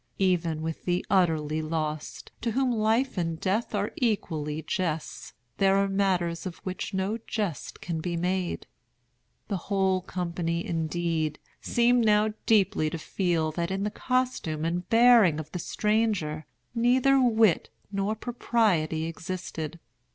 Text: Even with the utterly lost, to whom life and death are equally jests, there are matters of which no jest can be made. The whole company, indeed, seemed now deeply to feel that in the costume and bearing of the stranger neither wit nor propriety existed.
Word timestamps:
Even 0.17 0.63
with 0.63 0.85
the 0.85 1.05
utterly 1.11 1.61
lost, 1.61 2.31
to 2.41 2.53
whom 2.53 2.71
life 2.71 3.19
and 3.19 3.39
death 3.39 3.75
are 3.75 3.91
equally 3.97 4.63
jests, 4.63 5.33
there 5.57 5.75
are 5.75 5.87
matters 5.87 6.47
of 6.47 6.57
which 6.65 6.91
no 6.91 7.19
jest 7.27 7.81
can 7.81 8.01
be 8.01 8.17
made. 8.17 8.65
The 9.47 9.57
whole 9.69 10.01
company, 10.01 10.65
indeed, 10.65 11.37
seemed 11.61 12.03
now 12.03 12.33
deeply 12.47 12.89
to 12.89 12.97
feel 12.97 13.51
that 13.51 13.69
in 13.69 13.83
the 13.83 13.91
costume 13.91 14.65
and 14.65 14.89
bearing 14.89 15.39
of 15.39 15.51
the 15.51 15.59
stranger 15.59 16.47
neither 16.73 17.21
wit 17.21 17.69
nor 17.91 18.15
propriety 18.15 19.05
existed. 19.05 19.79